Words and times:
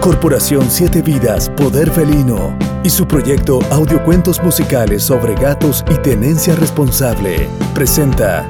Corporación 0.00 0.70
Siete 0.70 1.02
Vidas 1.02 1.50
Poder 1.50 1.90
Felino 1.90 2.56
y 2.82 2.88
su 2.88 3.06
proyecto 3.06 3.60
Audiocuentos 3.70 4.42
Musicales 4.42 5.02
sobre 5.02 5.34
Gatos 5.34 5.84
y 5.90 5.94
Tenencia 5.96 6.56
Responsable 6.56 7.46
presenta 7.74 8.48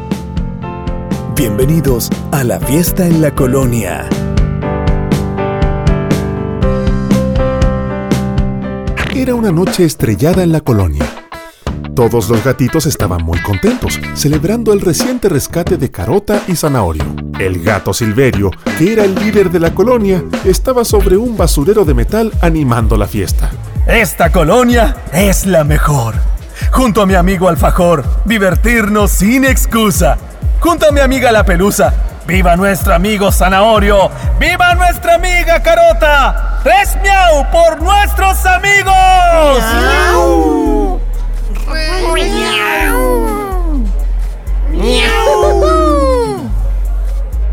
Bienvenidos 1.35 2.09
a 2.31 2.45
la 2.45 2.61
fiesta 2.61 3.05
en 3.05 3.21
la 3.21 3.35
colonia. 3.35 4.09
Era 9.17 9.35
una 9.35 9.51
noche 9.51 9.85
estrellada 9.85 10.45
en 10.45 10.53
la 10.53 10.61
colonia. 10.61 11.05
Todos 11.97 12.29
los 12.29 12.45
gatitos 12.45 12.87
estaban 12.87 13.25
muy 13.25 13.41
contentos, 13.43 13.99
celebrando 14.15 14.73
el 14.73 14.81
reciente 14.81 15.29
rescate 15.29 15.77
de 15.79 15.91
Carota 15.91 16.41
y 16.47 16.55
Zanahorio. 16.55 17.30
El 17.41 17.63
gato 17.65 17.95
Silverio, 17.95 18.51
que 18.77 18.93
era 18.93 19.03
el 19.03 19.15
líder 19.15 19.51
de 19.51 19.61
la 19.61 19.71
colonia, 19.71 20.23
estaba 20.45 20.85
sobre 20.85 21.17
un 21.17 21.39
basurero 21.39 21.87
de 21.87 21.95
metal 21.95 22.31
animando 22.43 22.99
la 22.99 23.07
fiesta. 23.07 23.51
Esta 23.87 24.31
colonia 24.31 24.95
es 25.11 25.47
la 25.47 25.65
mejor. 25.65 26.17
Junto 26.71 27.01
a 27.01 27.07
mi 27.07 27.15
amigo 27.15 27.49
Alfajor, 27.49 28.05
divertirnos 28.27 29.11
sin 29.11 29.47
excusa. 29.47 30.19
Junto 30.61 30.87
a 30.87 30.93
mi 30.93 31.01
amiga 31.01 31.33
La 31.33 31.43
Pelusa, 31.47 31.95
¡viva 32.27 32.57
nuestro 32.57 32.95
amigo 32.95 33.33
Zanahorio! 33.33 34.11
¡Viva 34.39 34.75
nuestra 34.75 35.15
amiga 35.15 35.63
Carota! 35.63 36.61
¡Tres 36.63 36.99
miau 37.03 37.51
por 37.51 37.81
nuestros 37.81 38.45
amigos! 38.45 38.91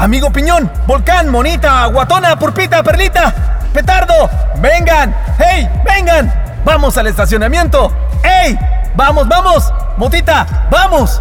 Amigo 0.08 0.32
Piñón, 0.32 0.72
Volcán, 0.88 1.30
Monita, 1.30 1.86
Guatona, 1.88 2.40
Purpita, 2.40 2.82
Perlita, 2.82 3.60
Petardo, 3.74 4.30
vengan, 4.62 5.14
hey, 5.38 5.68
vengan, 5.84 6.34
vamos 6.64 6.98
al 6.98 7.08
estacionamiento, 7.08 7.92
hey, 8.24 8.58
vamos, 8.96 9.28
vamos, 9.28 9.70
Motita, 9.98 10.70
vamos. 10.72 11.20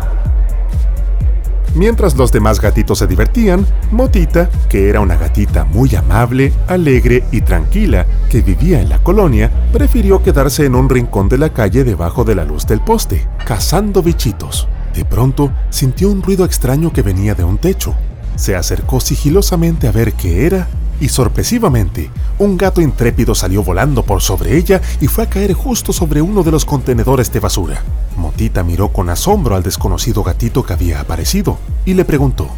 Mientras 1.74 2.14
los 2.14 2.30
demás 2.30 2.60
gatitos 2.60 3.00
se 3.00 3.08
divertían, 3.08 3.66
Motita, 3.90 4.48
que 4.68 4.88
era 4.88 5.00
una 5.00 5.16
gatita 5.16 5.64
muy 5.64 5.92
amable, 5.96 6.52
alegre 6.68 7.24
y 7.32 7.40
tranquila 7.40 8.06
que 8.30 8.40
vivía 8.40 8.80
en 8.80 8.88
la 8.88 9.00
colonia, 9.00 9.50
prefirió 9.72 10.22
quedarse 10.22 10.64
en 10.64 10.76
un 10.76 10.88
rincón 10.88 11.28
de 11.28 11.38
la 11.38 11.48
calle 11.48 11.82
debajo 11.82 12.22
de 12.22 12.36
la 12.36 12.44
luz 12.44 12.68
del 12.68 12.80
poste, 12.82 13.26
cazando 13.44 14.00
bichitos. 14.00 14.68
De 14.94 15.04
pronto 15.04 15.50
sintió 15.70 16.08
un 16.08 16.22
ruido 16.22 16.44
extraño 16.44 16.92
que 16.92 17.02
venía 17.02 17.34
de 17.34 17.42
un 17.42 17.58
techo. 17.58 17.96
Se 18.36 18.54
acercó 18.54 19.00
sigilosamente 19.00 19.88
a 19.88 19.92
ver 19.92 20.12
qué 20.12 20.46
era 20.46 20.68
y 21.00 21.08
sorpresivamente, 21.08 22.10
un 22.38 22.56
gato 22.56 22.80
intrépido 22.80 23.34
salió 23.34 23.62
volando 23.62 24.02
por 24.02 24.22
sobre 24.22 24.56
ella 24.56 24.80
y 25.00 25.08
fue 25.08 25.24
a 25.24 25.30
caer 25.30 25.52
justo 25.52 25.92
sobre 25.92 26.22
uno 26.22 26.42
de 26.42 26.50
los 26.50 26.64
contenedores 26.64 27.32
de 27.32 27.40
basura. 27.40 27.82
Motita 28.16 28.62
miró 28.62 28.88
con 28.88 29.10
asombro 29.10 29.56
al 29.56 29.62
desconocido 29.62 30.22
gatito 30.22 30.62
que 30.64 30.72
había 30.72 31.00
aparecido 31.00 31.58
y 31.84 31.94
le 31.94 32.04
preguntó: 32.04 32.48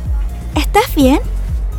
¿Estás 0.54 0.94
bien? 0.94 1.20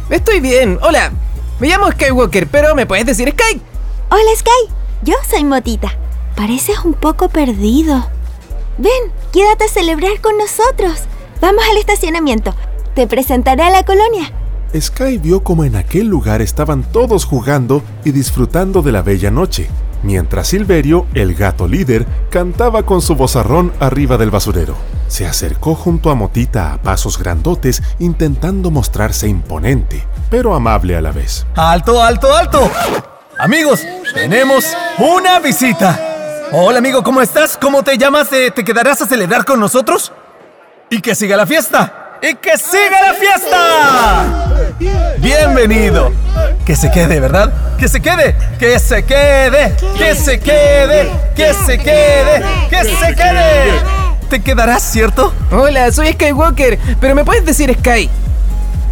Estoy 0.09 0.39
bien, 0.39 0.80
hola. 0.81 1.11
Me 1.59 1.67
llamo 1.67 1.91
Skywalker, 1.91 2.47
pero 2.47 2.75
¿me 2.75 2.86
puedes 2.86 3.06
decir 3.06 3.30
Sky? 3.30 3.61
Hola 4.09 4.31
Sky, 4.38 4.73
yo 5.03 5.13
soy 5.30 5.44
Motita. 5.44 5.94
Pareces 6.36 6.80
un 6.86 6.94
poco 6.94 7.30
perdido. 7.30 8.08
Ven, 8.78 9.13
quédate 9.34 9.66
a 9.66 9.69
celebrar 9.69 10.22
con 10.22 10.38
nosotros. 10.38 11.03
Vamos 11.41 11.63
al 11.69 11.78
estacionamiento. 11.78 12.56
Te 13.00 13.08
presentaré 13.08 13.64
a 13.64 13.69
la 13.69 13.83
colonia. 13.83 14.33
Sky 14.78 15.19
vio 15.19 15.42
como 15.42 15.64
en 15.64 15.78
aquel 15.78 16.08
lugar 16.08 16.41
estaban 16.41 16.84
todos 16.84 17.24
jugando 17.24 17.81
y 18.03 18.12
disfrutando 18.12 18.81
de 18.81 18.91
la 18.91 19.01
bella 19.01 19.31
noche, 19.31 19.69
mientras 20.03 20.50
Silverio, 20.50 21.07
el 21.13 21.34
gato 21.34 21.66
líder, 21.66 22.06
cantaba 22.29 22.84
con 22.84 23.01
su 23.01 23.16
vozarrón 23.16 23.72
arriba 23.79 24.18
del 24.18 24.31
basurero. 24.31 24.75
Se 25.07 25.25
acercó 25.25 25.75
junto 25.75 26.12
a 26.12 26.16
Motita 26.16 26.74
a 26.74 26.81
pasos 26.81 27.18
grandotes 27.18 27.81
intentando 28.00 28.69
mostrarse 28.69 29.29
imponente, 29.29 30.06
pero 30.29 30.53
amable 30.53 30.97
a 30.97 31.01
la 31.01 31.13
vez. 31.13 31.47
¡Alto, 31.56 32.03
alto, 32.03 32.35
alto! 32.35 32.69
Amigos, 33.38 33.79
tenemos 34.13 34.75
una 34.97 35.40
visita. 35.40 35.97
Hola 36.51 36.79
amigo, 36.79 37.01
¿cómo 37.01 37.22
estás? 37.22 37.57
¿Cómo 37.62 37.81
te 37.81 37.97
llamas? 37.97 38.29
¿Te, 38.29 38.51
te 38.51 38.66
quedarás 38.66 39.01
a 39.01 39.07
celebrar 39.07 39.45
con 39.45 39.57
nosotros? 39.57 40.12
Y 40.90 41.00
que 41.00 41.16
siga 41.16 41.38
la 41.38 41.47
fiesta. 41.47 42.07
¡Y 42.22 42.35
que 42.35 42.57
siga 42.57 43.02
la 43.02 43.13
fiesta! 43.13 44.75
Bienvenido. 45.19 46.12
Que 46.66 46.75
se 46.75 46.91
quede, 46.91 47.19
¿verdad? 47.19 47.78
Que 47.78 47.88
se 47.88 48.02
quede. 48.02 48.35
Que 48.59 48.78
se 48.78 49.03
quede. 49.03 49.75
Que 49.97 50.16
se 50.16 50.40
quede. 50.40 51.09
Que 51.34 51.53
se 51.53 51.78
quede. 51.78 52.44
Que 52.69 52.84
se 52.84 53.16
quede. 53.16 53.80
¿Te 54.30 54.41
quedarás, 54.41 54.84
cierto? 54.84 55.34
Hola, 55.50 55.91
soy 55.91 56.12
Skywalker, 56.12 56.78
pero 57.00 57.16
¿me 57.16 57.24
puedes 57.24 57.46
decir 57.46 57.74
Sky? 57.80 58.09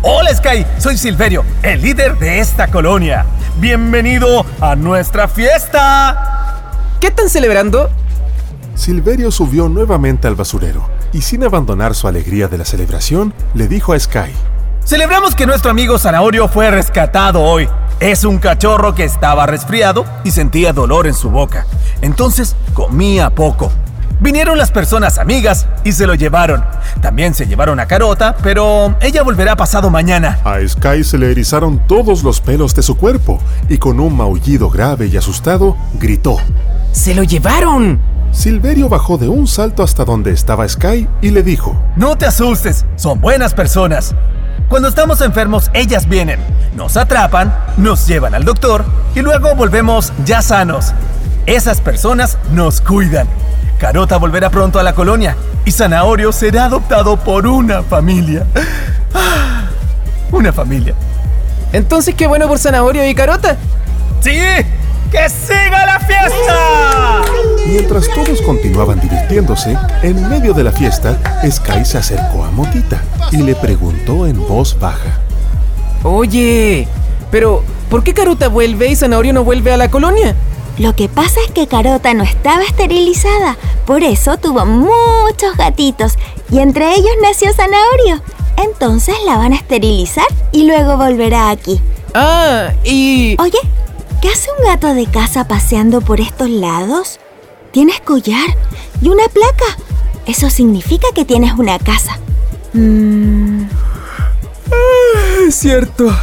Hola 0.01 0.33
Sky, 0.33 0.65
soy 0.79 0.97
Silverio, 0.97 1.43
el 1.61 1.81
líder 1.81 2.17
de 2.17 2.39
esta 2.39 2.67
colonia. 2.67 3.25
Bienvenido 3.59 4.45
a 4.61 4.75
nuestra 4.75 5.27
fiesta. 5.27 6.63
¿Qué 6.99 7.07
están 7.07 7.29
celebrando? 7.29 7.89
Silverio 8.73 9.31
subió 9.31 9.69
nuevamente 9.69 10.27
al 10.27 10.35
basurero 10.35 10.96
y 11.13 11.21
sin 11.21 11.43
abandonar 11.43 11.95
su 11.95 12.07
alegría 12.07 12.47
de 12.47 12.57
la 12.57 12.65
celebración, 12.65 13.33
le 13.53 13.67
dijo 13.67 13.93
a 13.93 13.99
Sky. 13.99 14.31
Celebramos 14.85 15.35
que 15.35 15.45
nuestro 15.45 15.71
amigo 15.71 15.99
Zanahorio 15.99 16.47
fue 16.47 16.71
rescatado 16.71 17.41
hoy. 17.41 17.67
Es 17.99 18.23
un 18.23 18.37
cachorro 18.37 18.95
que 18.95 19.03
estaba 19.03 19.45
resfriado 19.45 20.05
y 20.23 20.31
sentía 20.31 20.71
dolor 20.71 21.07
en 21.07 21.13
su 21.13 21.29
boca. 21.29 21.65
Entonces 22.01 22.55
comía 22.73 23.29
poco. 23.29 23.71
Vinieron 24.19 24.57
las 24.57 24.71
personas 24.71 25.19
amigas 25.19 25.67
y 25.83 25.91
se 25.91 26.07
lo 26.07 26.15
llevaron. 26.15 26.63
También 27.01 27.35
se 27.35 27.45
llevaron 27.45 27.79
a 27.79 27.85
Carota, 27.85 28.35
pero 28.41 28.95
ella 28.99 29.21
volverá 29.21 29.55
pasado 29.55 29.89
mañana. 29.89 30.39
A 30.43 30.65
Sky 30.67 31.03
se 31.03 31.17
le 31.17 31.31
erizaron 31.31 31.85
todos 31.85 32.23
los 32.23 32.41
pelos 32.41 32.73
de 32.73 32.81
su 32.81 32.97
cuerpo 32.97 33.39
y 33.69 33.77
con 33.77 33.99
un 33.99 34.15
maullido 34.17 34.69
grave 34.69 35.07
y 35.07 35.17
asustado, 35.17 35.77
gritó. 35.99 36.37
¡Se 36.93 37.13
lo 37.13 37.23
llevaron! 37.23 37.99
Silverio 38.37 38.87
bajó 38.87 39.17
de 39.17 39.27
un 39.27 39.47
salto 39.47 39.81
hasta 39.81 40.05
donde 40.05 40.29
estaba 40.31 40.69
Sky 40.69 41.07
y 41.21 41.31
le 41.31 41.41
dijo, 41.41 41.75
No 41.95 42.15
te 42.19 42.27
asustes, 42.27 42.85
son 42.95 43.19
buenas 43.19 43.55
personas. 43.55 44.13
Cuando 44.69 44.89
estamos 44.89 45.21
enfermos, 45.21 45.71
ellas 45.73 46.07
vienen, 46.07 46.39
nos 46.75 46.97
atrapan, 46.97 47.51
nos 47.77 48.05
llevan 48.05 48.35
al 48.35 48.45
doctor 48.45 48.85
y 49.15 49.21
luego 49.21 49.55
volvemos 49.55 50.13
ya 50.23 50.43
sanos. 50.43 50.93
Esas 51.47 51.81
personas 51.81 52.37
nos 52.51 52.79
cuidan. 52.79 53.27
Carota 53.79 54.17
volverá 54.17 54.51
pronto 54.51 54.79
a 54.79 54.83
la 54.83 54.93
colonia 54.93 55.35
y 55.65 55.71
Zanahorio 55.71 56.31
será 56.31 56.65
adoptado 56.65 57.17
por 57.17 57.47
una 57.47 57.81
familia. 57.81 58.45
Ah, 59.15 59.69
Una 60.31 60.53
familia. 60.53 60.93
Entonces, 61.73 62.13
qué 62.13 62.27
bueno 62.27 62.47
por 62.47 62.59
Zanahorio 62.59 63.09
y 63.09 63.15
Carota. 63.15 63.57
¡Sí! 64.19 64.37
¡Que 65.11 65.29
siga 65.29 65.85
la 65.85 65.99
fiesta! 65.99 67.21
Mientras 67.65 68.09
todos 68.13 68.41
continuaban 68.41 68.99
divirtiéndose, 68.99 69.77
en 70.03 70.29
medio 70.29 70.53
de 70.53 70.63
la 70.63 70.71
fiesta, 70.71 71.17
Sky 71.49 71.85
se 71.85 71.97
acercó 71.97 72.43
a 72.43 72.51
Motita 72.51 73.01
y 73.31 73.37
le 73.37 73.55
preguntó 73.55 74.27
en 74.27 74.45
voz 74.47 74.77
baja. 74.79 75.19
Oye, 76.03 76.87
pero 77.31 77.63
¿por 77.89 78.03
qué 78.03 78.13
Carota 78.13 78.49
vuelve 78.49 78.87
y 78.87 78.95
Zanahorio 78.95 79.33
no 79.33 79.43
vuelve 79.43 79.71
a 79.71 79.77
la 79.77 79.89
colonia? 79.89 80.35
Lo 80.77 80.95
que 80.95 81.09
pasa 81.09 81.39
es 81.45 81.51
que 81.51 81.67
Carota 81.67 82.13
no 82.13 82.23
estaba 82.23 82.63
esterilizada, 82.63 83.57
por 83.85 84.03
eso 84.03 84.37
tuvo 84.37 84.65
muchos 84.65 85.57
gatitos 85.57 86.13
y 86.51 86.59
entre 86.59 86.93
ellos 86.93 87.11
nació 87.21 87.51
Zanahorio. 87.53 88.21
Entonces 88.57 89.15
la 89.25 89.37
van 89.37 89.53
a 89.53 89.55
esterilizar 89.55 90.27
y 90.51 90.67
luego 90.67 90.97
volverá 90.97 91.49
aquí. 91.49 91.79
Ah, 92.13 92.71
y... 92.83 93.35
Oye, 93.39 93.59
¿qué 94.21 94.29
hace 94.29 94.49
un 94.57 94.65
gato 94.65 94.93
de 94.93 95.05
casa 95.05 95.47
paseando 95.47 96.01
por 96.01 96.19
estos 96.21 96.49
lados? 96.49 97.19
Tienes 97.71 97.99
collar 98.01 98.47
y 99.01 99.09
una 99.09 99.27
placa. 99.27 99.77
Eso 100.25 100.49
significa 100.49 101.07
que 101.15 101.25
tienes 101.25 101.53
una 101.53 101.79
casa. 101.79 102.17
Mm, 102.73 103.63
Es 105.47 105.55
cierto. 105.55 106.15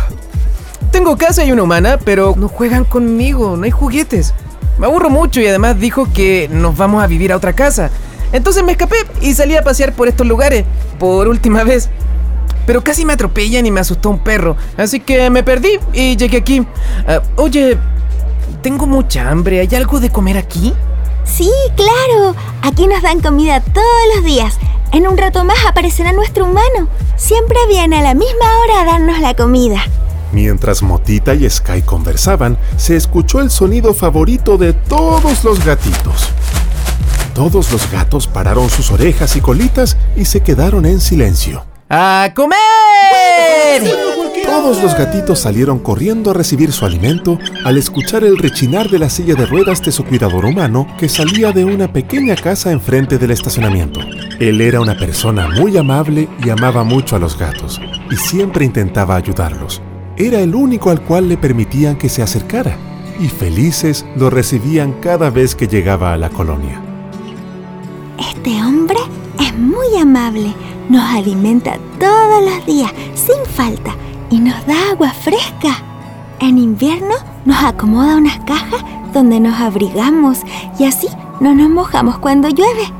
Tengo 0.90 1.16
casa 1.16 1.44
y 1.44 1.50
una 1.52 1.62
humana, 1.62 1.98
pero 2.04 2.34
no 2.36 2.48
juegan 2.48 2.84
conmigo, 2.84 3.56
no 3.56 3.64
hay 3.64 3.70
juguetes. 3.70 4.34
Me 4.78 4.86
aburro 4.86 5.10
mucho 5.10 5.40
y 5.40 5.46
además 5.46 5.78
dijo 5.78 6.08
que 6.12 6.48
nos 6.52 6.76
vamos 6.76 7.02
a 7.02 7.06
vivir 7.06 7.32
a 7.32 7.36
otra 7.36 7.52
casa. 7.52 7.90
Entonces 8.32 8.62
me 8.64 8.72
escapé 8.72 8.96
y 9.20 9.34
salí 9.34 9.56
a 9.56 9.62
pasear 9.62 9.92
por 9.92 10.08
estos 10.08 10.26
lugares, 10.26 10.64
por 10.98 11.28
última 11.28 11.64
vez. 11.64 11.88
Pero 12.66 12.82
casi 12.82 13.04
me 13.04 13.12
atropellan 13.12 13.66
y 13.66 13.70
me 13.70 13.80
asustó 13.80 14.10
un 14.10 14.18
perro, 14.18 14.56
así 14.76 15.00
que 15.00 15.28
me 15.30 15.42
perdí 15.42 15.78
y 15.92 16.16
llegué 16.16 16.38
aquí. 16.38 16.66
Ah, 17.06 17.20
oye, 17.36 17.78
tengo 18.62 18.86
mucha 18.86 19.30
hambre, 19.30 19.60
¿hay 19.60 19.74
algo 19.74 20.00
de 20.00 20.10
comer 20.10 20.38
aquí? 20.38 20.72
sí, 21.24 21.50
claro. 21.74 22.36
Aquí 22.62 22.86
nos 22.86 23.02
dan 23.02 23.20
comida 23.20 23.60
todos 23.60 23.86
los 24.14 24.24
días. 24.24 24.54
En 24.92 25.06
un 25.08 25.16
rato 25.18 25.44
más 25.44 25.58
aparecerá 25.66 26.12
nuestro 26.12 26.44
humano. 26.44 26.88
Siempre 27.16 27.58
viene 27.68 27.98
a 27.98 28.02
la 28.02 28.14
misma 28.14 28.58
hora 28.60 28.82
a 28.82 28.84
darnos 28.84 29.18
la 29.20 29.34
comida. 29.34 29.82
Mientras 30.32 30.82
Motita 30.82 31.34
y 31.34 31.48
Sky 31.48 31.82
conversaban, 31.82 32.58
se 32.76 32.96
escuchó 32.96 33.40
el 33.40 33.50
sonido 33.50 33.94
favorito 33.94 34.56
de 34.56 34.72
todos 34.72 35.44
los 35.44 35.64
gatitos. 35.64 36.28
Todos 37.34 37.72
los 37.72 37.90
gatos 37.90 38.26
pararon 38.26 38.70
sus 38.70 38.92
orejas 38.92 39.34
y 39.36 39.40
colitas 39.40 39.96
y 40.16 40.24
se 40.24 40.42
quedaron 40.42 40.86
en 40.86 41.00
silencio. 41.00 41.64
¡A 41.96 42.28
comer! 42.34 42.56
Todos 44.44 44.82
los 44.82 44.98
gatitos 44.98 45.38
salieron 45.38 45.78
corriendo 45.78 46.32
a 46.32 46.34
recibir 46.34 46.72
su 46.72 46.84
alimento 46.84 47.38
al 47.64 47.78
escuchar 47.78 48.24
el 48.24 48.36
rechinar 48.36 48.90
de 48.90 48.98
la 48.98 49.08
silla 49.08 49.36
de 49.36 49.46
ruedas 49.46 49.80
de 49.80 49.92
su 49.92 50.04
cuidador 50.04 50.44
humano 50.44 50.88
que 50.98 51.08
salía 51.08 51.52
de 51.52 51.64
una 51.64 51.92
pequeña 51.92 52.34
casa 52.34 52.72
enfrente 52.72 53.16
del 53.16 53.30
estacionamiento. 53.30 54.00
Él 54.40 54.60
era 54.60 54.80
una 54.80 54.98
persona 54.98 55.46
muy 55.46 55.76
amable 55.76 56.28
y 56.44 56.50
amaba 56.50 56.82
mucho 56.82 57.14
a 57.14 57.20
los 57.20 57.38
gatos, 57.38 57.80
y 58.10 58.16
siempre 58.16 58.64
intentaba 58.64 59.14
ayudarlos. 59.14 59.80
Era 60.16 60.40
el 60.40 60.56
único 60.56 60.90
al 60.90 61.00
cual 61.00 61.28
le 61.28 61.36
permitían 61.36 61.94
que 61.94 62.08
se 62.08 62.22
acercara, 62.22 62.76
y 63.20 63.28
felices 63.28 64.04
lo 64.16 64.30
recibían 64.30 64.94
cada 64.94 65.30
vez 65.30 65.54
que 65.54 65.68
llegaba 65.68 66.12
a 66.12 66.16
la 66.16 66.30
colonia. 66.30 66.82
Este 68.18 68.50
hombre 68.64 68.98
es 69.38 69.56
muy 69.56 69.96
amable. 69.96 70.52
Nos 70.88 71.02
alimenta 71.02 71.78
todos 71.98 72.44
los 72.44 72.66
días, 72.66 72.92
sin 73.14 73.44
falta, 73.54 73.94
y 74.30 74.38
nos 74.38 74.66
da 74.66 74.90
agua 74.90 75.10
fresca. 75.10 75.82
En 76.40 76.58
invierno 76.58 77.14
nos 77.44 77.62
acomoda 77.62 78.16
unas 78.16 78.38
cajas 78.40 78.84
donde 79.12 79.40
nos 79.40 79.58
abrigamos 79.58 80.40
y 80.78 80.84
así 80.84 81.08
no 81.40 81.54
nos 81.54 81.70
mojamos 81.70 82.18
cuando 82.18 82.48
llueve. 82.48 82.92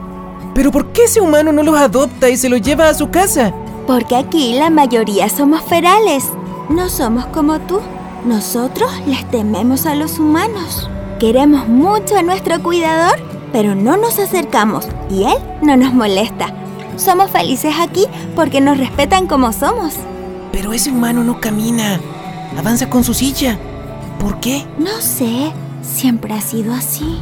¿Pero 0.55 0.71
por 0.71 0.93
qué 0.93 1.05
ese 1.05 1.21
humano 1.21 1.53
no 1.53 1.63
los 1.63 1.77
adopta 1.77 2.31
y 2.31 2.37
se 2.37 2.49
los 2.49 2.63
lleva 2.63 2.89
a 2.89 2.95
su 2.95 3.11
casa? 3.11 3.53
Porque 3.87 4.17
aquí 4.17 4.55
la 4.55 4.71
mayoría 4.71 5.29
somos 5.29 5.63
ferales. 5.63 6.31
No 6.69 6.89
somos 6.89 7.27
como 7.27 7.59
tú. 7.61 7.81
Nosotros 8.25 8.91
les 9.07 9.29
tememos 9.31 9.85
a 9.85 9.95
los 9.95 10.19
humanos. 10.19 10.89
Queremos 11.21 11.69
mucho 11.69 12.17
a 12.17 12.23
nuestro 12.23 12.63
cuidador, 12.63 13.21
pero 13.53 13.75
no 13.75 13.97
nos 13.97 14.19
acercamos 14.19 14.89
y 15.11 15.25
él 15.25 15.37
no 15.61 15.77
nos 15.77 15.93
molesta. 15.93 16.64
Somos 16.97 17.31
felices 17.31 17.75
aquí 17.81 18.07
porque 18.35 18.61
nos 18.61 18.79
respetan 18.79 19.27
como 19.27 19.53
somos. 19.53 19.95
Pero 20.53 20.73
ese 20.73 20.91
humano 20.91 21.25
no 21.25 21.41
camina. 21.41 22.01
Avanza 22.57 22.89
con 22.89 23.05
su 23.05 23.15
silla. 23.15 23.59
¿Por 24.21 24.41
qué? 24.41 24.65
No 24.79 25.01
sé, 25.01 25.53
siempre 25.83 26.35
ha 26.35 26.41
sido 26.41 26.73
así. 26.73 27.21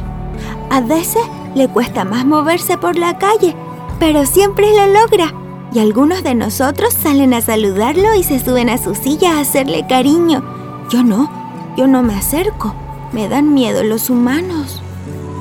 A 0.69 0.81
veces 0.81 1.23
le 1.55 1.67
cuesta 1.67 2.05
más 2.05 2.25
moverse 2.25 2.77
por 2.77 2.97
la 2.97 3.17
calle, 3.17 3.55
pero 3.99 4.25
siempre 4.25 4.67
lo 4.75 4.87
logra. 4.87 5.33
Y 5.73 5.79
algunos 5.79 6.23
de 6.23 6.35
nosotros 6.35 6.93
salen 6.93 7.33
a 7.33 7.41
saludarlo 7.41 8.13
y 8.15 8.23
se 8.23 8.39
suben 8.39 8.69
a 8.69 8.77
su 8.77 8.93
silla 8.93 9.37
a 9.37 9.41
hacerle 9.41 9.85
cariño. 9.87 10.43
Yo 10.89 11.03
no, 11.03 11.31
yo 11.75 11.87
no 11.87 12.03
me 12.03 12.15
acerco. 12.15 12.75
Me 13.11 13.27
dan 13.27 13.53
miedo 13.53 13.83
los 13.83 14.09
humanos. 14.09 14.81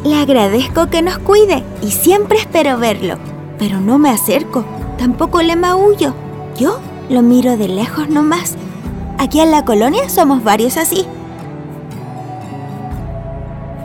Le 0.05 0.14
agradezco 0.14 0.88
que 0.88 1.02
nos 1.02 1.19
cuide 1.19 1.64
y 1.82 1.90
siempre 1.90 2.38
espero 2.38 2.79
verlo, 2.79 3.19
pero 3.62 3.81
no 3.81 3.97
me 3.97 4.11
acerco, 4.11 4.64
tampoco 4.99 5.41
le 5.41 5.55
maullo. 5.55 6.12
Yo 6.59 6.81
lo 7.09 7.23
miro 7.23 7.56
de 7.56 7.69
lejos 7.69 8.09
nomás. 8.09 8.56
Aquí 9.19 9.38
en 9.38 9.53
la 9.53 9.64
colonia 9.64 10.09
somos 10.09 10.43
varios 10.43 10.76
así. 10.76 11.06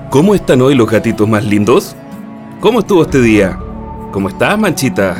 ¿Cómo 0.09 0.33
están 0.33 0.63
hoy 0.63 0.73
los 0.73 0.89
gatitos 0.89 1.29
más 1.29 1.45
lindos? 1.45 1.95
¿Cómo 2.59 2.79
estuvo 2.79 3.03
este 3.03 3.21
día? 3.21 3.59
¿Cómo 4.11 4.29
estás, 4.29 4.57
Manchita? 4.57 5.15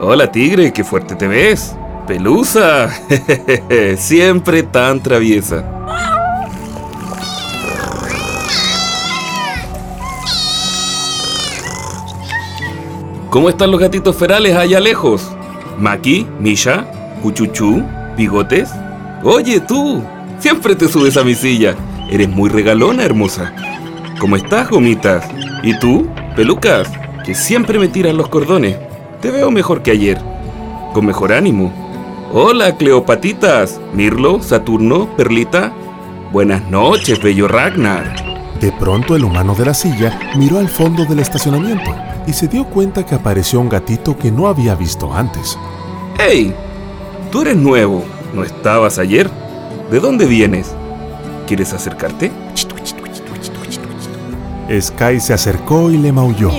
Hola, 0.00 0.32
tigre, 0.32 0.72
qué 0.72 0.82
fuerte 0.82 1.14
te 1.14 1.28
ves. 1.28 1.76
Pelusa, 2.06 2.88
siempre 3.98 4.62
tan 4.62 5.02
traviesa. 5.02 5.79
¿Cómo 13.30 13.48
están 13.48 13.70
los 13.70 13.78
gatitos 13.78 14.16
ferales 14.16 14.56
allá 14.56 14.80
lejos? 14.80 15.30
Maki, 15.78 16.26
Misha, 16.40 16.84
Cuchuchú, 17.22 17.80
Bigotes. 18.16 18.70
Oye, 19.22 19.60
tú, 19.60 20.02
siempre 20.40 20.74
te 20.74 20.88
subes 20.88 21.16
a 21.16 21.22
mi 21.22 21.36
silla. 21.36 21.76
Eres 22.10 22.28
muy 22.28 22.50
regalona, 22.50 23.04
hermosa. 23.04 23.54
¿Cómo 24.18 24.34
estás, 24.34 24.68
gomitas? 24.68 25.28
¿Y 25.62 25.78
tú, 25.78 26.08
pelucas? 26.34 26.90
Que 27.24 27.36
siempre 27.36 27.78
me 27.78 27.86
tiran 27.86 28.16
los 28.16 28.26
cordones. 28.26 28.76
Te 29.20 29.30
veo 29.30 29.52
mejor 29.52 29.82
que 29.82 29.92
ayer. 29.92 30.20
Con 30.92 31.06
mejor 31.06 31.32
ánimo. 31.32 31.72
Hola, 32.32 32.76
Cleopatitas, 32.76 33.80
Mirlo, 33.94 34.42
Saturno, 34.42 35.08
Perlita. 35.16 35.72
Buenas 36.32 36.68
noches, 36.68 37.22
bello 37.22 37.46
Ragnar. 37.46 38.12
De 38.60 38.72
pronto 38.72 39.14
el 39.14 39.22
humano 39.22 39.54
de 39.54 39.66
la 39.66 39.74
silla 39.74 40.18
miró 40.34 40.58
al 40.58 40.68
fondo 40.68 41.04
del 41.04 41.20
estacionamiento 41.20 41.94
y 42.26 42.32
se 42.32 42.48
dio 42.48 42.64
cuenta 42.64 43.04
que 43.04 43.14
apareció 43.14 43.60
un 43.60 43.68
gatito 43.68 44.16
que 44.16 44.30
no 44.30 44.46
había 44.46 44.74
visto 44.74 45.12
antes. 45.12 45.58
¡Hey! 46.18 46.54
Tú 47.30 47.42
eres 47.42 47.56
nuevo. 47.56 48.04
¿No 48.34 48.44
estabas 48.44 48.98
ayer? 48.98 49.30
¿De 49.90 50.00
dónde 50.00 50.26
vienes? 50.26 50.74
¿Quieres 51.46 51.72
acercarte? 51.72 52.30
Sky 54.80 55.18
se 55.18 55.32
acercó 55.32 55.90
y 55.90 55.98
le 55.98 56.12
maulló. 56.12 56.50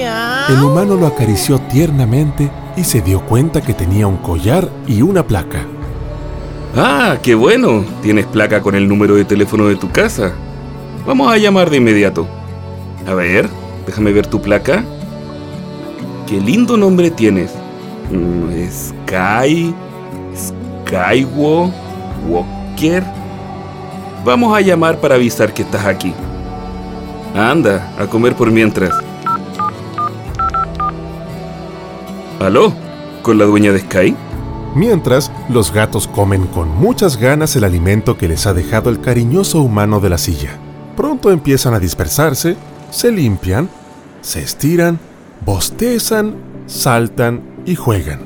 El 0.49 0.63
humano 0.63 0.95
lo 0.95 1.07
acarició 1.07 1.59
tiernamente 1.59 2.51
y 2.75 2.83
se 2.83 3.01
dio 3.01 3.25
cuenta 3.25 3.61
que 3.61 3.73
tenía 3.73 4.07
un 4.07 4.17
collar 4.17 4.69
y 4.87 5.01
una 5.01 5.25
placa. 5.25 5.65
Ah, 6.75 7.17
qué 7.21 7.35
bueno. 7.35 7.85
Tienes 8.01 8.25
placa 8.25 8.61
con 8.61 8.75
el 8.75 8.87
número 8.87 9.15
de 9.15 9.25
teléfono 9.25 9.67
de 9.67 9.75
tu 9.75 9.89
casa. 9.91 10.33
Vamos 11.05 11.31
a 11.31 11.37
llamar 11.37 11.69
de 11.69 11.77
inmediato. 11.77 12.27
A 13.07 13.13
ver, 13.13 13.49
déjame 13.85 14.11
ver 14.11 14.27
tu 14.27 14.41
placa. 14.41 14.83
Qué 16.31 16.39
lindo 16.39 16.78
nombre 16.78 17.12
tienes. 17.12 17.51
Mm, 18.10 18.54
Sky. 18.72 19.75
Skywo. 20.33 21.69
Walker. 22.25 23.04
Vamos 24.24 24.56
a 24.56 24.62
llamar 24.62 25.01
para 25.01 25.16
avisar 25.16 25.54
que 25.54 25.63
estás 25.63 25.86
aquí. 25.86 26.13
Anda, 27.36 27.94
a 28.00 28.06
comer 28.06 28.33
por 28.38 28.50
mientras. 28.50 28.94
¿Aló? 32.39 32.72
¿Con 33.23 33.38
la 33.38 33.44
dueña 33.44 33.73
de 33.73 33.80
Sky? 33.80 34.16
Mientras, 34.73 35.33
los 35.50 35.73
gatos 35.73 36.07
comen 36.07 36.47
con 36.47 36.69
muchas 36.69 37.18
ganas 37.18 37.57
el 37.57 37.66
alimento 37.66 38.18
que 38.18 38.30
les 38.30 38.47
ha 38.47 38.54
dejado 38.54 38.90
el 38.90 39.02
cariñoso 39.02 39.59
humano 39.61 40.00
de 40.00 40.09
la 40.09 40.18
silla. 40.18 40.52
Pronto 40.95 41.30
empiezan 41.30 41.73
a 41.73 41.80
dispersarse, 41.80 42.56
se 42.90 43.11
limpian, 43.11 43.68
se 44.21 44.42
estiran, 44.42 44.97
bostezan, 45.45 46.36
saltan 46.66 47.42
y 47.66 47.76
juegan. 47.76 48.19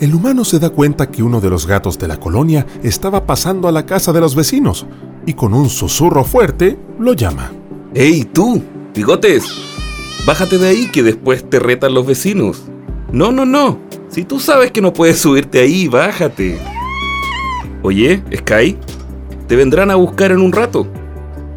El 0.00 0.14
humano 0.14 0.44
se 0.44 0.58
da 0.58 0.70
cuenta 0.70 1.10
que 1.10 1.22
uno 1.22 1.40
de 1.40 1.50
los 1.50 1.66
gatos 1.66 1.98
de 1.98 2.08
la 2.08 2.18
colonia 2.18 2.66
estaba 2.82 3.26
pasando 3.26 3.68
a 3.68 3.72
la 3.72 3.86
casa 3.86 4.12
de 4.12 4.20
los 4.20 4.34
vecinos 4.34 4.86
y 5.24 5.34
con 5.34 5.54
un 5.54 5.70
susurro 5.70 6.24
fuerte 6.24 6.78
lo 6.98 7.12
llama. 7.12 7.52
¡Ey, 7.94 8.24
tú! 8.24 8.62
¡Bigotes! 8.94 9.44
Bájate 10.26 10.58
de 10.58 10.68
ahí 10.68 10.90
que 10.90 11.02
después 11.02 11.48
te 11.48 11.58
retan 11.60 11.94
los 11.94 12.06
vecinos. 12.06 12.64
No, 13.12 13.30
no, 13.30 13.44
no. 13.44 13.78
Si 14.08 14.24
tú 14.24 14.40
sabes 14.40 14.72
que 14.72 14.80
no 14.80 14.92
puedes 14.92 15.18
subirte 15.18 15.60
ahí, 15.60 15.86
bájate. 15.86 16.58
Oye, 17.82 18.22
Sky, 18.34 18.76
te 19.46 19.56
vendrán 19.56 19.90
a 19.90 19.96
buscar 19.96 20.32
en 20.32 20.40
un 20.40 20.52
rato. 20.52 20.86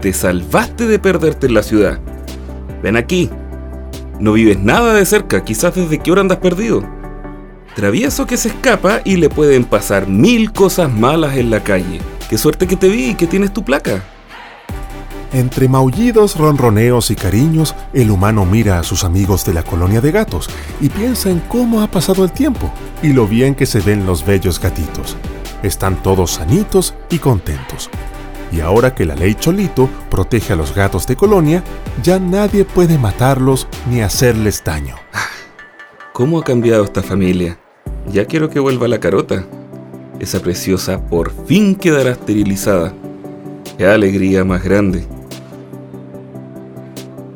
Te 0.01 0.13
salvaste 0.13 0.86
de 0.86 1.00
perderte 1.00 1.48
en 1.48 1.53
la 1.53 1.63
ciudad. 1.63 2.00
Ven 2.84 2.98
aquí. 2.98 3.29
No 4.19 4.33
vives 4.33 4.59
nada 4.59 4.93
de 4.93 5.05
cerca, 5.05 5.43
quizás 5.43 5.75
desde 5.75 6.00
qué 6.00 6.12
hora 6.12 6.21
andas 6.21 6.39
perdido. 6.39 6.83
Travieso 7.75 8.25
que 8.25 8.38
se 8.38 8.50
escapa 8.50 9.01
y 9.05 9.17
le 9.17 9.29
pueden 9.29 9.63
pasar 9.63 10.07
mil 10.07 10.51
cosas 10.51 10.91
malas 10.91 11.38
en 11.38 11.51
la 11.51 11.63
calle. 11.63 12.00
Qué 12.27 12.38
suerte 12.38 12.65
que 12.65 12.75
te 12.75 12.89
vi 12.89 13.12
y 13.12 13.15
que 13.15 13.27
tienes 13.27 13.53
tu 13.53 13.63
placa. 13.63 14.03
Entre 15.33 15.67
maullidos, 15.67 16.38
ronroneos 16.38 17.12
y 17.12 17.15
cariños, 17.15 17.75
el 17.93 18.09
humano 18.09 18.45
mira 18.45 18.79
a 18.79 18.83
sus 18.83 19.03
amigos 19.03 19.45
de 19.45 19.53
la 19.53 19.62
colonia 19.62 20.01
de 20.01 20.12
gatos 20.12 20.50
y 20.81 20.89
piensa 20.89 21.29
en 21.29 21.39
cómo 21.41 21.81
ha 21.81 21.91
pasado 21.91 22.24
el 22.24 22.31
tiempo 22.31 22.71
y 23.03 23.13
lo 23.13 23.27
bien 23.27 23.53
que 23.53 23.65
se 23.67 23.81
ven 23.81 24.07
los 24.07 24.25
bellos 24.25 24.59
gatitos. 24.59 25.15
Están 25.62 26.01
todos 26.01 26.31
sanitos 26.31 26.95
y 27.12 27.19
contentos. 27.19 27.89
Y 28.51 28.61
ahora 28.61 28.95
que 28.95 29.05
la 29.05 29.15
ley 29.15 29.35
Cholito 29.35 29.89
protege 30.09 30.53
a 30.53 30.55
los 30.55 30.73
gatos 30.73 31.05
de 31.07 31.15
colonia, 31.15 31.63
ya 32.03 32.19
nadie 32.19 32.65
puede 32.65 32.97
matarlos 32.97 33.67
ni 33.89 34.01
hacerles 34.01 34.63
daño. 34.63 34.95
¿Cómo 36.13 36.39
ha 36.39 36.43
cambiado 36.43 36.83
esta 36.83 37.03
familia? 37.03 37.59
Ya 38.11 38.25
quiero 38.25 38.49
que 38.49 38.59
vuelva 38.59 38.87
la 38.87 38.99
carota. 38.99 39.45
Esa 40.19 40.39
preciosa 40.39 40.99
por 41.05 41.31
fin 41.45 41.75
quedará 41.75 42.11
esterilizada. 42.11 42.93
Qué 43.77 43.85
alegría 43.85 44.43
más 44.43 44.63
grande. 44.63 45.05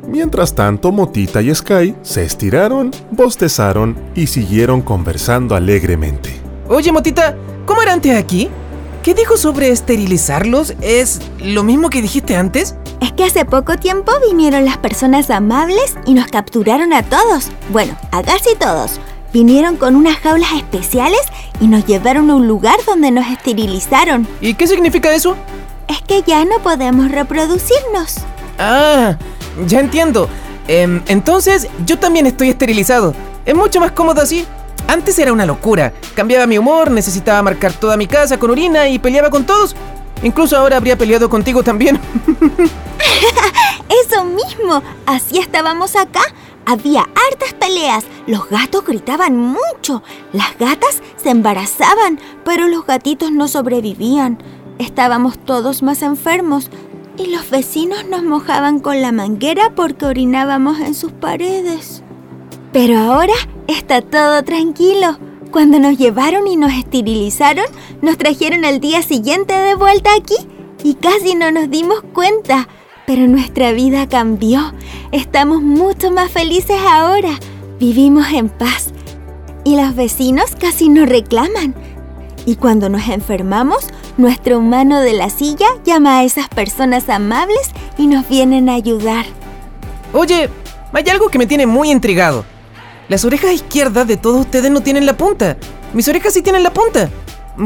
Mientras 0.08 0.54
tanto, 0.54 0.92
Motita 0.92 1.40
y 1.40 1.54
Sky 1.54 1.94
se 2.02 2.24
estiraron, 2.24 2.90
bostezaron 3.12 3.96
y 4.14 4.26
siguieron 4.26 4.82
conversando 4.82 5.54
alegremente. 5.54 6.30
Oye, 6.68 6.92
Motita, 6.92 7.36
¿cómo 7.64 7.82
era 7.82 7.92
antes 7.92 8.14
aquí? 8.16 8.50
¿Qué 9.02 9.14
dijo 9.14 9.36
sobre 9.36 9.70
esterilizarlos? 9.70 10.74
¿Es 10.80 11.20
lo 11.40 11.64
mismo 11.64 11.90
que 11.90 12.00
dijiste 12.00 12.36
antes? 12.36 12.76
Es 13.00 13.10
que 13.12 13.24
hace 13.24 13.44
poco 13.44 13.76
tiempo 13.76 14.12
vinieron 14.28 14.64
las 14.64 14.78
personas 14.78 15.28
amables 15.28 15.96
y 16.06 16.14
nos 16.14 16.28
capturaron 16.28 16.92
a 16.92 17.02
todos. 17.02 17.50
Bueno, 17.70 17.98
a 18.12 18.22
casi 18.22 18.54
todos. 18.54 19.00
Vinieron 19.32 19.76
con 19.76 19.96
unas 19.96 20.18
jaulas 20.18 20.52
especiales 20.52 21.20
y 21.60 21.66
nos 21.66 21.84
llevaron 21.84 22.30
a 22.30 22.36
un 22.36 22.46
lugar 22.46 22.76
donde 22.86 23.10
nos 23.10 23.26
esterilizaron. 23.26 24.28
¿Y 24.40 24.54
qué 24.54 24.68
significa 24.68 25.12
eso? 25.12 25.34
Es 25.88 26.00
que 26.02 26.22
ya 26.22 26.44
no 26.44 26.60
podemos 26.60 27.10
reproducirnos. 27.10 28.18
Ah, 28.56 29.16
ya 29.66 29.80
entiendo. 29.80 30.28
Em, 30.68 31.02
entonces, 31.08 31.66
yo 31.86 31.98
también 31.98 32.26
estoy 32.28 32.50
esterilizado. 32.50 33.14
Es 33.44 33.56
mucho 33.56 33.80
más 33.80 33.90
cómodo 33.90 34.22
así. 34.22 34.46
Antes 34.92 35.18
era 35.18 35.32
una 35.32 35.46
locura. 35.46 35.94
Cambiaba 36.14 36.46
mi 36.46 36.58
humor, 36.58 36.90
necesitaba 36.90 37.40
marcar 37.40 37.72
toda 37.72 37.96
mi 37.96 38.06
casa 38.06 38.38
con 38.38 38.50
orina 38.50 38.90
y 38.90 38.98
peleaba 38.98 39.30
con 39.30 39.46
todos. 39.46 39.74
Incluso 40.22 40.54
ahora 40.54 40.76
habría 40.76 40.98
peleado 40.98 41.30
contigo 41.30 41.62
también. 41.62 41.98
Eso 44.04 44.22
mismo. 44.26 44.82
Así 45.06 45.38
estábamos 45.38 45.96
acá. 45.96 46.20
Había 46.66 47.00
hartas 47.00 47.54
peleas. 47.54 48.04
Los 48.26 48.50
gatos 48.50 48.84
gritaban 48.84 49.34
mucho. 49.34 50.02
Las 50.34 50.58
gatas 50.58 51.00
se 51.16 51.30
embarazaban, 51.30 52.20
pero 52.44 52.68
los 52.68 52.84
gatitos 52.84 53.32
no 53.32 53.48
sobrevivían. 53.48 54.42
Estábamos 54.78 55.38
todos 55.38 55.82
más 55.82 56.02
enfermos 56.02 56.68
y 57.16 57.28
los 57.28 57.48
vecinos 57.48 58.04
nos 58.04 58.24
mojaban 58.24 58.78
con 58.78 59.00
la 59.00 59.10
manguera 59.10 59.72
porque 59.74 60.04
orinábamos 60.04 60.80
en 60.80 60.94
sus 60.94 61.12
paredes. 61.12 62.02
Pero 62.72 62.98
ahora 62.98 63.34
está 63.68 64.00
todo 64.00 64.42
tranquilo. 64.44 65.18
Cuando 65.50 65.78
nos 65.78 65.98
llevaron 65.98 66.46
y 66.46 66.56
nos 66.56 66.72
esterilizaron, 66.72 67.66
nos 68.00 68.16
trajeron 68.16 68.64
al 68.64 68.80
día 68.80 69.02
siguiente 69.02 69.52
de 69.52 69.74
vuelta 69.74 70.10
aquí 70.16 70.36
y 70.82 70.94
casi 70.94 71.34
no 71.34 71.50
nos 71.50 71.70
dimos 71.70 72.02
cuenta. 72.14 72.68
Pero 73.06 73.26
nuestra 73.26 73.72
vida 73.72 74.08
cambió. 74.08 74.72
Estamos 75.10 75.60
mucho 75.60 76.10
más 76.10 76.30
felices 76.30 76.78
ahora. 76.88 77.38
Vivimos 77.78 78.28
en 78.32 78.48
paz. 78.48 78.92
Y 79.64 79.76
los 79.76 79.94
vecinos 79.94 80.56
casi 80.58 80.88
nos 80.88 81.08
reclaman. 81.08 81.74
Y 82.46 82.56
cuando 82.56 82.88
nos 82.88 83.06
enfermamos, 83.08 83.86
nuestro 84.16 84.58
humano 84.58 85.00
de 85.00 85.12
la 85.12 85.28
silla 85.28 85.66
llama 85.84 86.18
a 86.18 86.24
esas 86.24 86.48
personas 86.48 87.08
amables 87.10 87.70
y 87.98 88.06
nos 88.06 88.26
vienen 88.28 88.70
a 88.70 88.74
ayudar. 88.74 89.26
Oye, 90.14 90.48
hay 90.92 91.08
algo 91.10 91.28
que 91.28 91.38
me 91.38 91.46
tiene 91.46 91.66
muy 91.66 91.90
intrigado. 91.90 92.44
Las 93.12 93.26
orejas 93.26 93.52
izquierdas 93.52 94.06
de 94.06 94.16
todos 94.16 94.40
ustedes 94.40 94.70
no 94.70 94.80
tienen 94.80 95.04
la 95.04 95.18
punta. 95.18 95.58
Mis 95.92 96.08
orejas 96.08 96.32
sí 96.32 96.40
tienen 96.40 96.62
la 96.62 96.72
punta. 96.72 97.10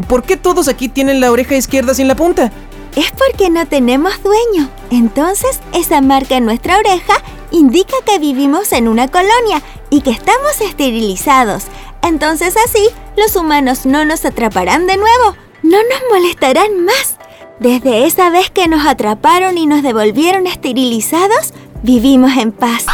¿Por 0.09 0.25
qué 0.25 0.37
todos 0.37 0.67
aquí 0.67 0.89
tienen 0.89 1.21
la 1.21 1.31
oreja 1.31 1.55
izquierda 1.55 1.95
sin 1.95 2.09
la 2.09 2.17
punta? 2.17 2.51
Es 2.97 3.13
porque 3.13 3.49
no 3.49 3.65
tenemos 3.65 4.21
dueño. 4.25 4.69
Entonces, 4.91 5.61
esa 5.73 6.01
marca 6.01 6.37
en 6.37 6.47
nuestra 6.47 6.77
oreja 6.77 7.23
indica 7.53 7.95
que 8.05 8.19
vivimos 8.19 8.73
en 8.73 8.89
una 8.89 9.07
colonia 9.07 9.63
y 9.89 10.01
que 10.01 10.11
estamos 10.11 10.61
esterilizados. 10.61 11.67
Entonces 12.03 12.57
así, 12.67 12.89
los 13.17 13.37
humanos 13.37 13.87
no 13.87 14.05
nos 14.05 14.25
atraparán 14.25 14.89
de 14.89 14.97
nuevo. 14.97 15.37
No 15.63 15.79
nos 15.79 16.03
molestarán 16.11 16.85
más. 16.85 17.19
Desde 17.61 18.05
esa 18.07 18.31
vez 18.31 18.51
que 18.51 18.67
nos 18.67 18.85
atraparon 18.85 19.59
y 19.59 19.67
nos 19.67 19.85
devolvieron 19.85 20.49
esterilizados, 20.49 21.55
vivimos 21.85 22.37
en 22.37 22.51
paz. 22.51 22.87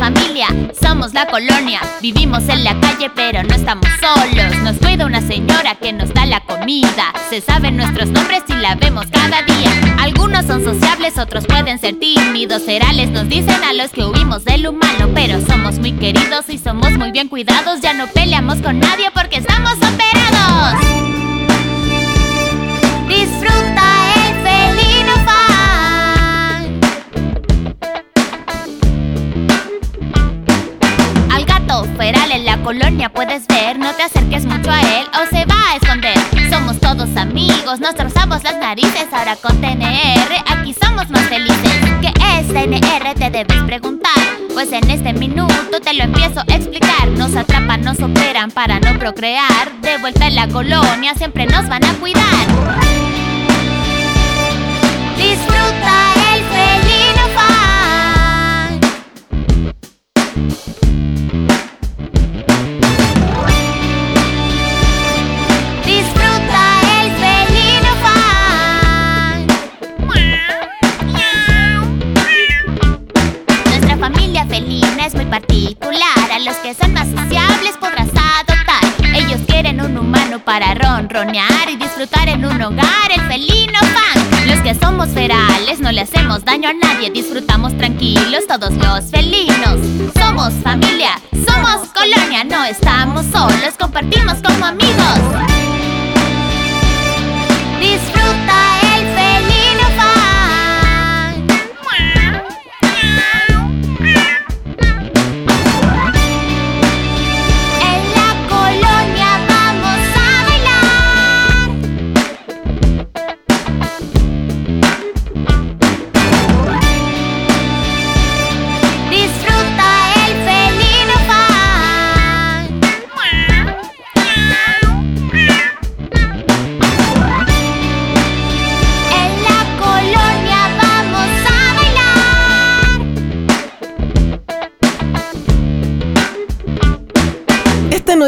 Familia, 0.00 0.46
somos 0.80 1.12
la 1.12 1.26
colonia. 1.26 1.82
Vivimos 2.00 2.48
en 2.48 2.64
la 2.64 2.80
calle, 2.80 3.10
pero 3.14 3.42
no 3.42 3.54
estamos 3.54 3.86
solos. 4.00 4.56
Nos 4.64 4.78
cuida 4.78 5.04
una 5.04 5.20
señora 5.20 5.74
que 5.74 5.92
nos 5.92 6.14
da 6.14 6.24
la 6.24 6.40
comida. 6.40 7.12
Se 7.28 7.42
saben 7.42 7.76
nuestros 7.76 8.08
nombres 8.08 8.42
y 8.48 8.54
la 8.54 8.76
vemos 8.76 9.04
cada 9.12 9.42
día. 9.42 9.70
Algunos 10.00 10.46
son 10.46 10.64
sociables, 10.64 11.18
otros 11.18 11.46
pueden 11.46 11.78
ser 11.78 11.98
tímidos. 11.98 12.62
Serales 12.62 13.10
nos 13.10 13.28
dicen 13.28 13.62
a 13.62 13.74
los 13.74 13.90
que 13.90 14.06
huimos 14.06 14.46
del 14.46 14.68
humano, 14.68 15.10
pero 15.14 15.38
somos 15.46 15.78
muy 15.78 15.92
queridos 15.92 16.48
y 16.48 16.56
somos 16.56 16.92
muy 16.92 17.10
bien 17.10 17.28
cuidados. 17.28 17.82
Ya 17.82 17.92
no 17.92 18.06
peleamos 18.06 18.56
con 18.62 18.78
nadie 18.78 19.10
porque 19.12 19.36
estamos 19.36 19.74
operados. 19.74 21.29
Feral 31.96 32.32
en 32.32 32.44
la 32.44 32.58
colonia 32.62 33.08
puedes 33.08 33.46
ver, 33.46 33.78
no 33.78 33.92
te 33.94 34.02
acerques 34.02 34.44
mucho 34.44 34.70
a 34.70 34.80
él 34.80 35.06
o 35.14 35.26
se 35.34 35.44
va 35.46 35.70
a 35.70 35.76
esconder. 35.76 36.18
Somos 36.50 36.78
todos 36.78 37.16
amigos, 37.16 37.80
nos 37.80 37.94
trozamos 37.94 38.42
las 38.42 38.56
narices 38.56 39.06
ahora 39.12 39.36
con 39.36 39.60
TNR, 39.60 40.34
aquí 40.46 40.74
somos 40.80 41.08
más 41.10 41.22
felices. 41.28 41.80
¿Qué 42.00 42.12
es 42.38 42.48
TNR? 42.48 43.14
Te 43.14 43.30
debes 43.30 43.62
preguntar. 43.64 44.12
Pues 44.52 44.72
en 44.72 44.90
este 44.90 45.12
minuto 45.12 45.80
te 45.82 45.94
lo 45.94 46.04
empiezo 46.04 46.40
a 46.40 46.54
explicar. 46.54 47.08
Nos 47.16 47.34
atrapan, 47.36 47.82
nos 47.82 48.00
operan 48.00 48.50
para 48.50 48.80
no 48.80 48.98
procrear. 48.98 49.72
De 49.80 49.98
vuelta 49.98 50.26
en 50.26 50.36
la 50.36 50.48
colonia 50.48 51.14
siempre 51.14 51.46
nos 51.46 51.68
van 51.68 51.84
a 51.84 51.92
cuidar. 51.94 52.46
Disfruta 55.16 56.19
para 80.50 80.74
ronronear 80.74 81.70
y 81.70 81.76
disfrutar 81.76 82.28
en 82.28 82.44
un 82.44 82.60
hogar 82.60 83.12
el 83.14 83.20
felino 83.28 83.78
fan. 83.78 84.48
Los 84.48 84.58
que 84.62 84.74
somos 84.74 85.08
ferales 85.10 85.78
no 85.78 85.92
le 85.92 86.00
hacemos 86.00 86.44
daño 86.44 86.68
a 86.70 86.72
nadie, 86.72 87.08
disfrutamos 87.08 87.78
tranquilos 87.78 88.48
todos 88.48 88.72
los 88.72 89.12
felinos. 89.12 89.78
Somos 90.18 90.52
familia, 90.54 91.20
somos 91.46 91.88
colonia, 91.90 92.42
no 92.42 92.64
estamos 92.64 93.26
solos, 93.26 93.76
compartimos 93.78 94.38
como 94.42 94.66
amigos. 94.66 95.59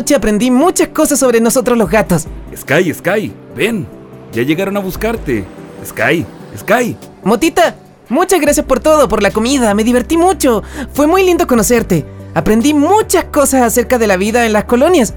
Noche 0.03 0.17
aprendí 0.17 0.51
muchas 0.51 0.89
cosas 0.89 1.21
sobre 1.21 1.41
nosotros 1.41 1.79
los 1.79 1.89
gatos. 1.89 2.27
Sky, 2.57 2.93
Sky, 2.93 3.33
ven. 3.55 3.87
Ya 4.33 4.43
llegaron 4.43 4.77
a 4.77 4.81
buscarte. 4.81 5.45
Sky, 5.87 6.27
Sky. 6.59 6.97
Motita, 7.23 7.77
muchas 8.09 8.41
gracias 8.41 8.67
por 8.67 8.81
todo, 8.81 9.09
por 9.09 9.23
la 9.23 9.31
comida, 9.31 9.73
me 9.75 9.85
divertí 9.85 10.17
mucho. 10.17 10.65
Fue 10.93 11.07
muy 11.07 11.23
lindo 11.23 11.47
conocerte. 11.47 12.05
Aprendí 12.35 12.75
muchas 12.75 13.27
cosas 13.27 13.63
acerca 13.63 13.97
de 13.97 14.09
la 14.09 14.17
vida 14.17 14.45
en 14.45 14.53
las 14.53 14.65
colonias. 14.65 15.15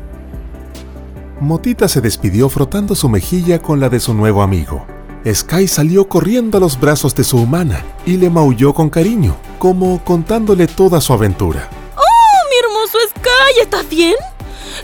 Motita 1.40 1.88
se 1.88 2.00
despidió 2.00 2.48
frotando 2.48 2.94
su 2.94 3.10
mejilla 3.10 3.60
con 3.60 3.80
la 3.80 3.90
de 3.90 4.00
su 4.00 4.14
nuevo 4.14 4.44
amigo. 4.44 4.86
Sky 5.28 5.68
salió 5.68 6.08
corriendo 6.08 6.60
a 6.60 6.62
los 6.62 6.80
brazos 6.80 7.16
de 7.16 7.24
su 7.24 7.38
humana 7.38 7.84
y 8.06 8.18
le 8.18 8.30
maulló 8.30 8.72
con 8.76 8.92
cariño, 8.92 9.36
como 9.58 10.04
contándole 10.04 10.68
toda 10.68 11.02
su 11.02 11.12
aventura. 11.12 11.68
¡Oh, 11.96 12.50
mi 12.52 12.58
hermoso 12.64 13.00
Sky! 13.10 13.62
¿Estás 13.64 13.90
bien? 13.90 14.14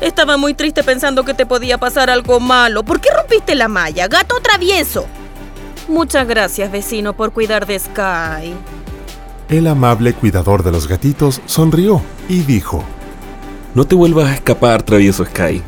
Estaba 0.01 0.36
muy 0.36 0.55
triste 0.55 0.84
pensando 0.84 1.24
que 1.24 1.36
te 1.36 1.46
podía 1.46 1.77
pasar 1.77 2.10
algo 2.10 2.39
malo. 2.39 2.84
¿Por 2.84 3.00
qué 3.00 3.10
rompiste 3.15 3.53
la 3.53 3.67
malla? 3.67 4.08
Gato 4.08 4.36
travieso. 4.41 5.05
Muchas 5.88 6.27
gracias, 6.27 6.72
vecino, 6.72 7.13
por 7.13 7.31
cuidar 7.31 7.67
de 7.67 7.77
Sky. 7.77 8.55
El 9.48 9.67
amable 9.67 10.13
cuidador 10.13 10.63
de 10.63 10.72
los 10.72 10.88
gatitos 10.88 11.39
sonrió 11.46 12.01
y 12.27 12.39
dijo, 12.41 12.84
No 13.75 13.86
te 13.86 13.93
vuelvas 13.93 14.29
a 14.29 14.34
escapar, 14.34 14.81
travieso 14.81 15.24
Sky. 15.24 15.62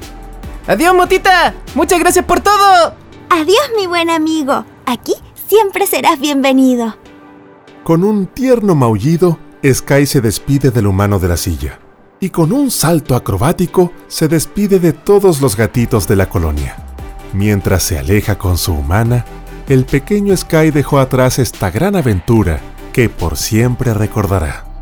Adiós, 0.65 0.95
Motita. 0.95 1.53
Muchas 1.75 1.99
gracias 1.99 2.25
por 2.25 2.39
todo. 2.39 2.95
Adiós, 3.29 3.69
mi 3.77 3.85
buen 3.85 4.09
amigo. 4.09 4.65
Aquí 4.87 5.13
siempre 5.47 5.85
serás 5.85 6.19
bienvenido. 6.19 6.95
Con 7.83 8.03
un 8.03 8.25
tierno 8.25 8.73
maullido, 8.73 9.37
Sky 9.63 10.07
se 10.07 10.21
despide 10.21 10.71
del 10.71 10.87
humano 10.87 11.19
de 11.19 11.27
la 11.27 11.37
silla 11.37 11.82
y 12.23 12.29
con 12.29 12.53
un 12.53 12.71
salto 12.71 13.17
acrobático 13.17 13.91
se 14.07 14.29
despide 14.29 14.79
de 14.79 14.93
todos 14.93 15.41
los 15.41 15.57
gatitos 15.57 16.07
de 16.07 16.15
la 16.15 16.29
colonia. 16.29 16.77
Mientras 17.33 17.83
se 17.83 17.99
aleja 17.99 18.37
con 18.37 18.57
su 18.57 18.71
humana, 18.71 19.25
el 19.67 19.83
pequeño 19.83 20.37
Sky 20.37 20.71
dejó 20.71 20.99
atrás 20.99 21.37
esta 21.37 21.69
gran 21.69 21.97
aventura 21.97 22.61
que 22.93 23.09
por 23.09 23.35
siempre 23.35 23.93
recordará. 23.93 24.72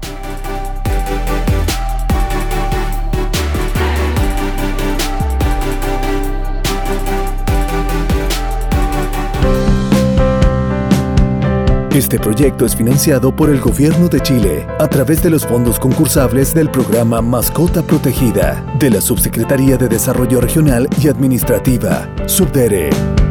Este 11.93 12.17
proyecto 12.17 12.65
es 12.65 12.74
financiado 12.74 13.36
por 13.36 13.50
el 13.50 13.60
Gobierno 13.60 14.07
de 14.07 14.21
Chile 14.21 14.65
a 14.79 14.88
través 14.88 15.21
de 15.21 15.29
los 15.29 15.45
fondos 15.45 15.77
concursables 15.77 16.53
del 16.53 16.71
programa 16.71 17.21
Mascota 17.21 17.83
Protegida 17.83 18.63
de 18.79 18.91
la 18.91 19.01
Subsecretaría 19.01 19.75
de 19.75 19.89
Desarrollo 19.89 20.39
Regional 20.39 20.88
y 21.01 21.10
Administrativa, 21.10 22.07
Subdere. 22.27 23.30